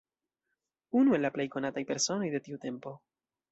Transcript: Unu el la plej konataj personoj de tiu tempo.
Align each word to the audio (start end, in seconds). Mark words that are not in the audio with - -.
Unu 1.01 1.17
el 1.17 1.23
la 1.27 1.31
plej 1.37 1.47
konataj 1.57 1.85
personoj 1.93 2.33
de 2.37 2.43
tiu 2.49 2.61
tempo. 2.67 2.97